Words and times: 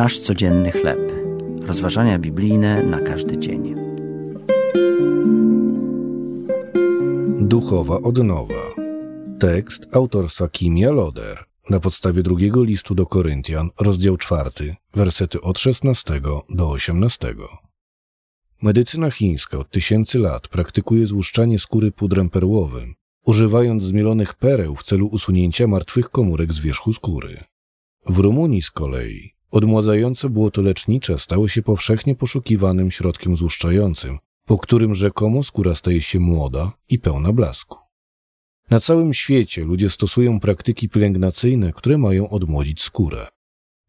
Nasz 0.00 0.18
codzienny 0.18 0.72
chleb. 0.72 1.12
Rozważania 1.66 2.18
biblijne 2.18 2.82
na 2.82 3.00
każdy 3.00 3.38
dzień. 3.38 3.74
Duchowa 7.40 8.00
odnowa. 8.00 8.74
Tekst 9.40 9.88
autorstwa 9.92 10.48
Kimia 10.48 10.90
Loder. 10.90 11.44
Na 11.70 11.80
podstawie 11.80 12.22
drugiego 12.22 12.64
listu 12.64 12.94
do 12.94 13.06
Koryntian, 13.06 13.70
rozdział 13.80 14.16
czwarty, 14.16 14.76
wersety 14.94 15.40
od 15.40 15.58
16 15.58 16.20
do 16.50 16.70
18. 16.70 17.34
Medycyna 18.62 19.10
chińska 19.10 19.58
od 19.58 19.70
tysięcy 19.70 20.18
lat 20.18 20.48
praktykuje 20.48 21.06
złuszczanie 21.06 21.58
skóry 21.58 21.92
pudrem 21.92 22.30
perłowym, 22.30 22.94
używając 23.24 23.82
zmielonych 23.82 24.34
pereł 24.34 24.74
w 24.76 24.82
celu 24.82 25.06
usunięcia 25.06 25.66
martwych 25.66 26.10
komórek 26.10 26.52
z 26.52 26.58
wierzchu 26.58 26.92
skóry. 26.92 27.44
W 28.06 28.18
Rumunii 28.18 28.62
z 28.62 28.70
kolei 28.70 29.39
odmładzające 29.50 30.28
błoto 30.28 30.62
lecznicze 30.62 31.18
stało 31.18 31.48
się 31.48 31.62
powszechnie 31.62 32.14
poszukiwanym 32.14 32.90
środkiem 32.90 33.36
złuszczającym, 33.36 34.18
po 34.46 34.58
którym 34.58 34.94
rzekomo 34.94 35.42
skóra 35.42 35.74
staje 35.74 36.02
się 36.02 36.20
młoda 36.20 36.72
i 36.88 36.98
pełna 36.98 37.32
blasku. 37.32 37.78
Na 38.70 38.80
całym 38.80 39.14
świecie 39.14 39.64
ludzie 39.64 39.90
stosują 39.90 40.40
praktyki 40.40 40.88
pielęgnacyjne, 40.88 41.72
które 41.72 41.98
mają 41.98 42.28
odmłodzić 42.28 42.82
skórę. 42.82 43.26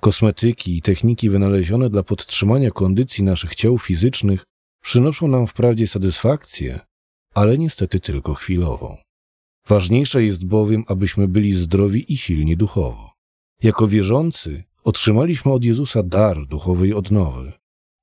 Kosmetyki 0.00 0.76
i 0.76 0.82
techniki 0.82 1.30
wynalezione 1.30 1.90
dla 1.90 2.02
podtrzymania 2.02 2.70
kondycji 2.70 3.24
naszych 3.24 3.54
ciał 3.54 3.78
fizycznych 3.78 4.44
przynoszą 4.82 5.28
nam 5.28 5.46
wprawdzie 5.46 5.86
satysfakcję, 5.86 6.80
ale 7.34 7.58
niestety 7.58 8.00
tylko 8.00 8.34
chwilową. 8.34 8.96
Ważniejsze 9.68 10.24
jest 10.24 10.44
bowiem, 10.44 10.84
abyśmy 10.86 11.28
byli 11.28 11.52
zdrowi 11.52 12.12
i 12.12 12.16
silni 12.16 12.56
duchowo. 12.56 13.12
Jako 13.62 13.88
wierzący 13.88 14.64
otrzymaliśmy 14.84 15.52
od 15.52 15.64
Jezusa 15.64 16.02
dar 16.02 16.46
duchowej 16.46 16.94
odnowy. 16.94 17.52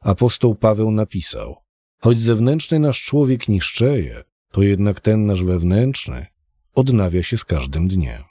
Apostoł 0.00 0.54
Paweł 0.54 0.90
napisał: 0.90 1.56
Choć 2.00 2.18
zewnętrzny 2.18 2.78
nasz 2.78 3.02
człowiek 3.02 3.48
niszczeje, 3.48 4.24
to 4.52 4.62
jednak 4.62 5.00
ten 5.00 5.26
nasz 5.26 5.42
wewnętrzny 5.42 6.26
odnawia 6.74 7.22
się 7.22 7.36
z 7.36 7.44
każdym 7.44 7.88
dniem. 7.88 8.22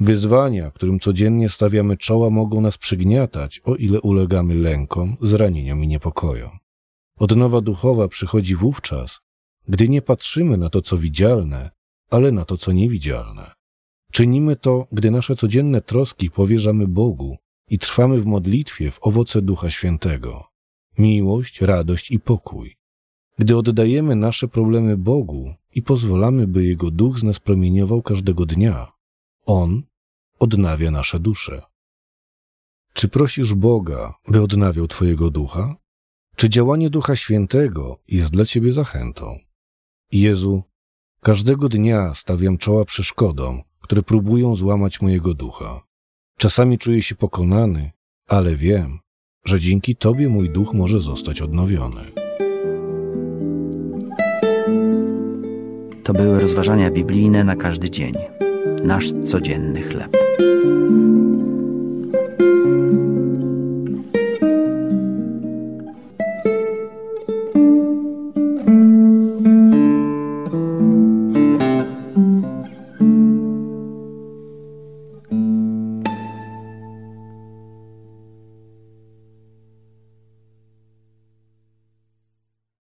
Wyzwania, 0.00 0.70
którym 0.70 1.00
codziennie 1.00 1.48
stawiamy 1.48 1.96
czoła, 1.96 2.30
mogą 2.30 2.60
nas 2.60 2.78
przygniatać, 2.78 3.60
o 3.64 3.74
ile 3.74 4.00
ulegamy 4.00 4.54
lękom, 4.54 5.16
zranieniom 5.20 5.84
i 5.84 5.88
niepokojom. 5.88 6.58
Odnowa 7.18 7.60
duchowa 7.60 8.08
przychodzi 8.08 8.56
wówczas, 8.56 9.20
gdy 9.68 9.88
nie 9.88 10.02
patrzymy 10.02 10.56
na 10.56 10.70
to, 10.70 10.82
co 10.82 10.98
widzialne, 10.98 11.70
ale 12.10 12.32
na 12.32 12.44
to, 12.44 12.56
co 12.56 12.72
niewidzialne. 12.72 13.52
Czynimy 14.12 14.56
to, 14.56 14.86
gdy 14.92 15.10
nasze 15.10 15.34
codzienne 15.34 15.80
troski 15.80 16.30
powierzamy 16.30 16.88
Bogu 16.88 17.36
i 17.68 17.78
trwamy 17.78 18.20
w 18.20 18.26
modlitwie 18.26 18.90
w 18.90 18.98
owoce 19.02 19.42
Ducha 19.42 19.70
Świętego 19.70 20.56
miłość, 20.98 21.60
radość 21.60 22.10
i 22.10 22.20
pokój. 22.20 22.76
Gdy 23.38 23.56
oddajemy 23.56 24.16
nasze 24.16 24.48
problemy 24.48 24.96
Bogu 24.96 25.54
i 25.74 25.82
pozwalamy, 25.82 26.46
by 26.46 26.64
Jego 26.64 26.90
Duch 26.90 27.18
z 27.18 27.22
nas 27.22 27.40
promieniował 27.40 28.02
każdego 28.02 28.46
dnia, 28.46 28.92
On 29.46 29.82
odnawia 30.38 30.90
nasze 30.90 31.20
dusze. 31.20 31.62
Czy 32.92 33.08
prosisz 33.08 33.54
Boga, 33.54 34.14
by 34.28 34.42
odnawiał 34.42 34.86
Twojego 34.86 35.30
ducha? 35.30 35.76
Czy 36.36 36.48
działanie 36.48 36.90
Ducha 36.90 37.16
Świętego 37.16 37.98
jest 38.08 38.30
dla 38.30 38.44
Ciebie 38.44 38.72
zachętą? 38.72 39.38
Jezu, 40.12 40.62
każdego 41.20 41.68
dnia 41.68 42.14
stawiam 42.14 42.58
czoła 42.58 42.84
przeszkodom, 42.84 43.62
które 43.80 44.02
próbują 44.02 44.54
złamać 44.54 45.00
mojego 45.00 45.34
ducha. 45.34 45.85
Czasami 46.38 46.78
czuję 46.78 47.02
się 47.02 47.14
pokonany, 47.14 47.90
ale 48.28 48.56
wiem, 48.56 48.98
że 49.44 49.60
dzięki 49.60 49.96
Tobie 49.96 50.28
mój 50.28 50.50
duch 50.50 50.74
może 50.74 51.00
zostać 51.00 51.40
odnowiony. 51.42 52.00
To 56.04 56.12
były 56.12 56.40
rozważania 56.40 56.90
biblijne 56.90 57.44
na 57.44 57.56
każdy 57.56 57.90
dzień. 57.90 58.14
Nasz 58.84 59.12
codzienny 59.24 59.82
chleb. 59.82 60.16